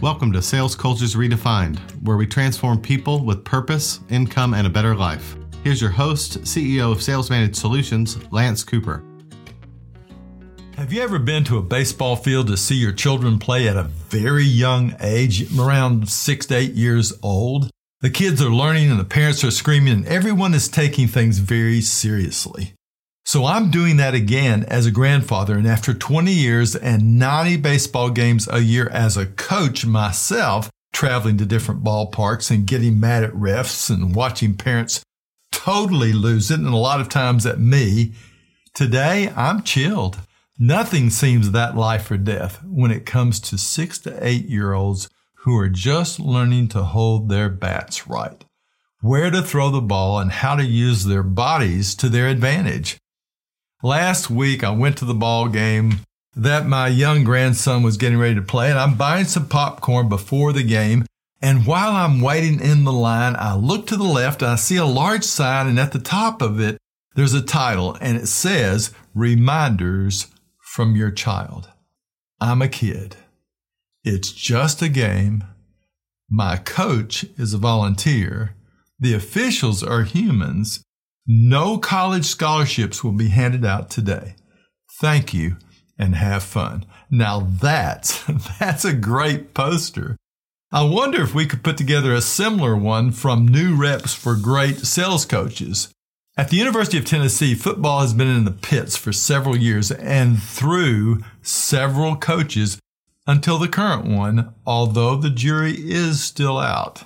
[0.00, 4.94] Welcome to Sales Cultures Redefined, where we transform people with purpose, income, and a better
[4.94, 5.34] life.
[5.64, 9.02] Here's your host, CEO of Sales Managed Solutions, Lance Cooper.
[10.76, 13.82] Have you ever been to a baseball field to see your children play at a
[13.82, 17.68] very young age, around six to eight years old?
[18.00, 21.80] The kids are learning and the parents are screaming and everyone is taking things very
[21.80, 22.72] seriously.
[23.28, 25.58] So I'm doing that again as a grandfather.
[25.58, 31.36] And after 20 years and 90 baseball games a year as a coach myself, traveling
[31.36, 35.02] to different ballparks and getting mad at refs and watching parents
[35.52, 38.14] totally lose it, and a lot of times at me,
[38.72, 40.20] today I'm chilled.
[40.58, 45.10] Nothing seems that life or death when it comes to six to eight year olds
[45.40, 48.42] who are just learning to hold their bats right,
[49.02, 52.98] where to throw the ball, and how to use their bodies to their advantage.
[53.82, 56.00] Last week, I went to the ball game
[56.34, 60.52] that my young grandson was getting ready to play, and I'm buying some popcorn before
[60.52, 61.06] the game.
[61.40, 64.78] And while I'm waiting in the line, I look to the left and I see
[64.78, 66.76] a large sign, and at the top of it,
[67.14, 70.26] there's a title, and it says Reminders
[70.60, 71.68] from Your Child.
[72.40, 73.14] I'm a kid.
[74.02, 75.44] It's just a game.
[76.28, 78.56] My coach is a volunteer.
[78.98, 80.82] The officials are humans.
[81.30, 84.34] No college scholarships will be handed out today.
[84.98, 85.58] Thank you
[85.98, 86.86] and have fun.
[87.10, 88.24] Now that's,
[88.58, 90.16] that's a great poster.
[90.72, 94.78] I wonder if we could put together a similar one from New Reps for Great
[94.78, 95.88] Sales Coaches.
[96.38, 100.42] At the University of Tennessee, football has been in the pits for several years and
[100.42, 102.78] through several coaches
[103.26, 107.04] until the current one, although the jury is still out.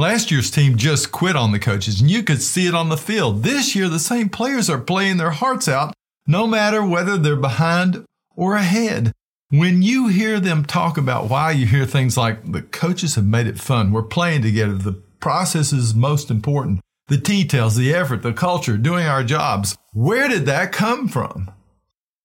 [0.00, 2.96] Last year's team just quit on the coaches, and you could see it on the
[2.96, 3.42] field.
[3.42, 5.92] This year, the same players are playing their hearts out,
[6.26, 9.12] no matter whether they're behind or ahead.
[9.50, 13.46] When you hear them talk about why, you hear things like the coaches have made
[13.46, 18.32] it fun, we're playing together, the process is most important, the details, the effort, the
[18.32, 19.76] culture, doing our jobs.
[19.92, 21.50] Where did that come from?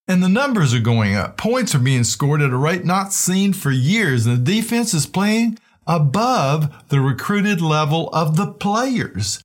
[0.07, 1.35] And the numbers are going up.
[1.35, 5.05] Points are being scored at a rate not seen for years, and the defense is
[5.05, 5.57] playing
[5.87, 9.41] above the recruited level of the players.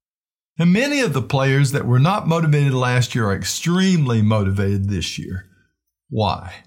[0.58, 5.18] And many of the players that were not motivated last year are extremely motivated this
[5.18, 5.46] year.
[6.08, 6.64] Why?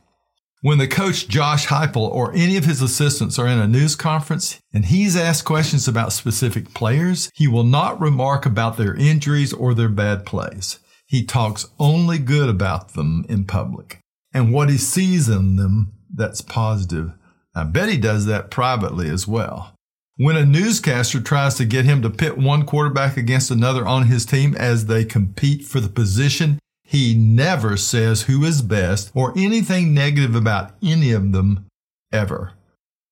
[0.62, 4.62] When the coach Josh Heupel or any of his assistants are in a news conference
[4.74, 9.74] and he's asked questions about specific players, he will not remark about their injuries or
[9.74, 10.80] their bad plays.
[11.06, 14.00] He talks only good about them in public
[14.34, 17.12] and what he sees in them that's positive
[17.56, 19.76] I bet he does that privately as well.
[20.18, 24.26] When a newscaster tries to get him to pit one quarterback against another on his
[24.26, 29.94] team as they compete for the position, he never says who is best or anything
[29.94, 31.66] negative about any of them
[32.12, 32.54] ever.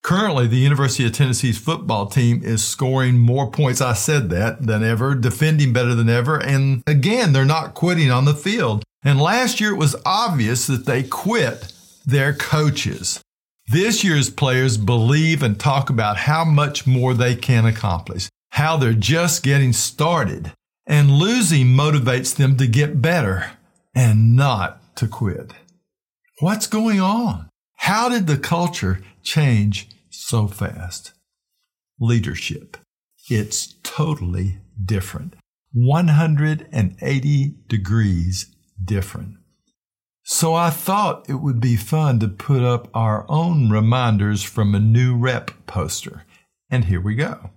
[0.04, 4.84] Currently, the University of Tennessee's football team is scoring more points, I said that, than
[4.84, 8.84] ever, defending better than ever, and again, they're not quitting on the field.
[9.04, 11.72] And last year it was obvious that they quit
[12.06, 13.21] their coaches.
[13.72, 18.92] This year's players believe and talk about how much more they can accomplish, how they're
[18.92, 20.52] just getting started,
[20.86, 23.52] and losing motivates them to get better
[23.96, 25.54] and not to quit.
[26.42, 27.48] What's going on?
[27.78, 31.14] How did the culture change so fast?
[31.98, 32.76] Leadership.
[33.30, 35.36] It's totally different.
[35.72, 38.54] 180 degrees
[38.84, 39.38] different.
[40.34, 44.80] So I thought it would be fun to put up our own reminders from a
[44.80, 46.24] new rep poster.
[46.70, 47.50] And here we go.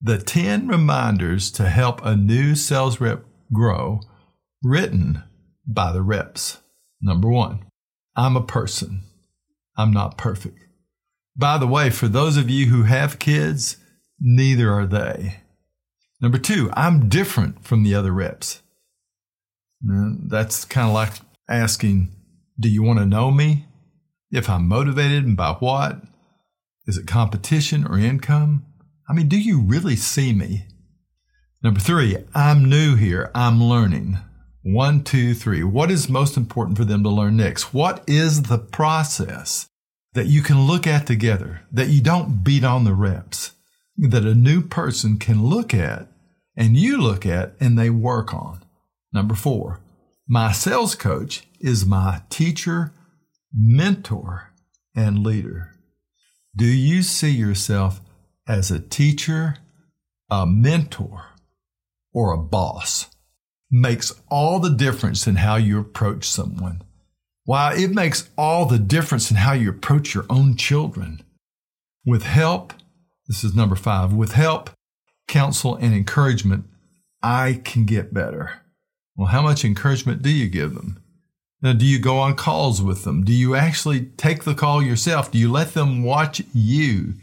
[0.00, 4.00] The 10 reminders to help a new sales rep grow,
[4.62, 5.22] written
[5.66, 6.60] by the reps.
[6.98, 7.66] Number one,
[8.16, 9.02] I'm a person.
[9.76, 10.60] I'm not perfect.
[11.36, 13.76] By the way, for those of you who have kids,
[14.18, 15.42] neither are they.
[16.22, 18.62] Number two, I'm different from the other reps.
[19.82, 21.12] That's kind of like
[21.48, 22.14] asking,
[22.58, 23.66] Do you want to know me?
[24.30, 26.02] If I'm motivated and by what?
[26.86, 28.66] Is it competition or income?
[29.08, 30.66] I mean, do you really see me?
[31.62, 33.30] Number three, I'm new here.
[33.34, 34.18] I'm learning.
[34.62, 35.62] One, two, three.
[35.62, 37.72] What is most important for them to learn next?
[37.72, 39.68] What is the process
[40.14, 43.52] that you can look at together, that you don't beat on the reps,
[43.96, 46.08] that a new person can look at
[46.56, 48.62] and you look at and they work on?
[49.12, 49.80] Number four,
[50.26, 52.92] my sales coach is my teacher,
[53.52, 54.52] mentor,
[54.96, 55.72] and leader.
[56.56, 58.00] Do you see yourself
[58.46, 59.56] as a teacher,
[60.30, 61.26] a mentor,
[62.12, 63.10] or a boss?
[63.70, 66.82] Makes all the difference in how you approach someone.
[67.44, 71.22] Why, it makes all the difference in how you approach your own children.
[72.06, 72.72] With help,
[73.26, 74.70] this is number five, with help,
[75.28, 76.64] counsel, and encouragement,
[77.22, 78.63] I can get better.
[79.16, 81.00] Well, how much encouragement do you give them?
[81.62, 83.24] Now, do you go on calls with them?
[83.24, 85.30] Do you actually take the call yourself?
[85.30, 87.14] Do you let them watch you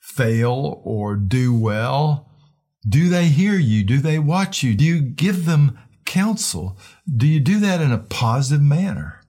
[0.00, 2.30] fail or do well?
[2.88, 3.84] Do they hear you?
[3.84, 4.74] Do they watch you?
[4.74, 6.78] Do you give them counsel?
[7.08, 9.20] Do you do that in a positive manner?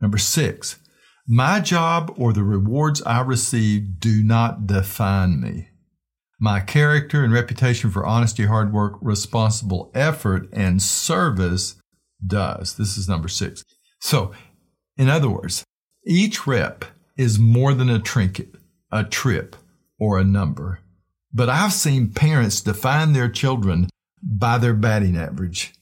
[0.00, 0.78] Number six,
[1.26, 5.70] my job or the rewards I receive do not define me.
[6.38, 11.76] My character and reputation for honesty, hard work, responsible effort, and service
[12.24, 12.76] does.
[12.76, 13.64] This is number six.
[14.00, 14.32] So,
[14.96, 15.64] in other words,
[16.04, 16.84] each rep
[17.16, 18.54] is more than a trinket,
[18.92, 19.56] a trip,
[19.98, 20.80] or a number.
[21.32, 23.88] But I've seen parents define their children
[24.22, 25.72] by their batting average.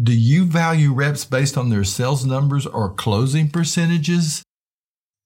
[0.00, 4.42] Do you value reps based on their sales numbers or closing percentages?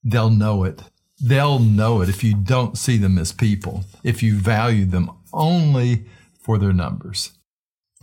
[0.03, 0.83] They'll know it.
[1.21, 6.05] They'll know it if you don't see them as people, if you value them only
[6.41, 7.33] for their numbers.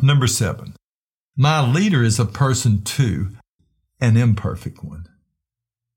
[0.01, 0.75] Number seven,
[1.37, 3.29] my leader is a person too,
[4.01, 5.07] an imperfect one.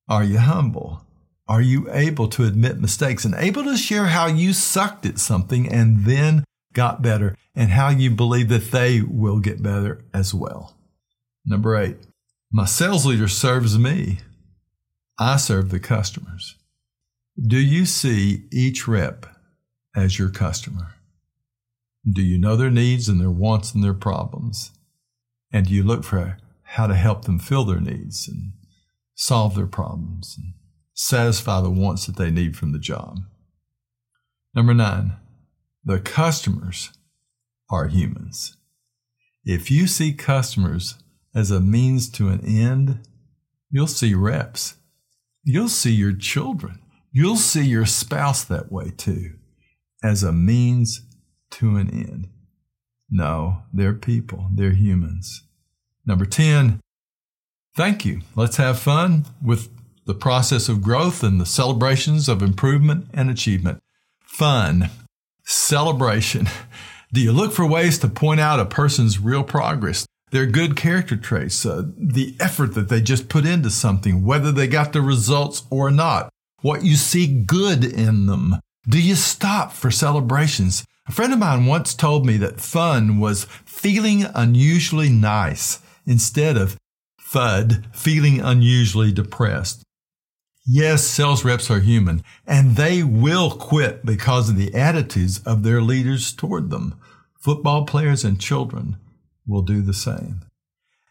[0.08, 1.04] Are you humble?
[1.48, 5.68] Are you able to admit mistakes and able to share how you sucked at something
[5.68, 10.76] and then got better and how you believe that they will get better as well?
[11.44, 11.96] Number eight,
[12.52, 14.18] my sales leader serves me.
[15.18, 16.54] I serve the customers.
[17.46, 19.26] Do you see each rep
[19.94, 20.94] as your customer?
[22.10, 24.72] Do you know their needs and their wants and their problems?
[25.52, 28.52] And do you look for how to help them fill their needs and
[29.14, 30.54] solve their problems and
[30.94, 33.18] satisfy the wants that they need from the job.
[34.54, 35.12] Number nine,
[35.84, 36.90] the customers
[37.70, 38.56] are humans.
[39.44, 40.96] If you see customers
[41.34, 43.06] as a means to an end,
[43.70, 44.74] you'll see reps.
[45.44, 46.80] You'll see your children.
[47.10, 49.34] You'll see your spouse that way too,
[50.02, 51.02] as a means
[51.52, 52.28] to an end.
[53.10, 55.44] No, they're people, they're humans.
[56.04, 56.80] Number 10,
[57.74, 58.20] thank you.
[58.36, 59.70] Let's have fun with
[60.04, 63.78] the process of growth and the celebrations of improvement and achievement.
[64.22, 64.90] Fun,
[65.44, 66.48] celebration.
[67.12, 71.16] Do you look for ways to point out a person's real progress, their good character
[71.16, 75.62] traits, uh, the effort that they just put into something, whether they got the results
[75.70, 76.28] or not,
[76.60, 78.56] what you see good in them?
[78.88, 80.84] Do you stop for celebrations?
[81.06, 86.76] A friend of mine once told me that fun was feeling unusually nice instead of
[87.20, 89.82] FUD, feeling unusually depressed.
[90.66, 95.80] Yes, sales reps are human, and they will quit because of the attitudes of their
[95.80, 97.00] leaders toward them.
[97.40, 98.98] Football players and children
[99.46, 100.42] will do the same.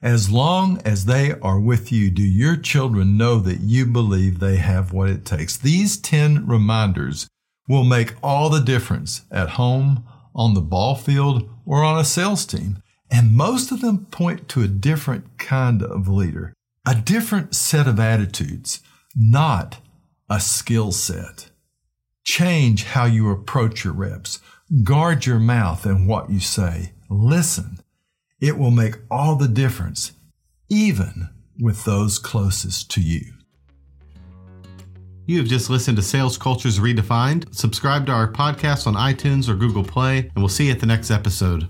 [0.02, 4.58] As long as they are with you, do your children know that you believe they
[4.58, 5.58] have what it takes?
[5.58, 7.28] These 10 reminders
[7.68, 10.04] will make all the difference at home,
[10.36, 12.82] on the ball field, or on a sales team.
[13.10, 16.54] And most of them point to a different kind of leader,
[16.86, 18.82] a different set of attitudes
[19.18, 19.80] not
[20.30, 21.50] a skill set.
[22.24, 24.40] Change how you approach your reps.
[24.84, 26.92] Guard your mouth and what you say.
[27.10, 27.80] Listen.
[28.40, 30.12] It will make all the difference,
[30.70, 31.30] even
[31.60, 33.34] with those closest to you.
[35.26, 37.54] You have just listened to Sales Cultures Redefined.
[37.54, 40.86] Subscribe to our podcast on iTunes or Google Play, and we'll see you at the
[40.86, 41.68] next episode.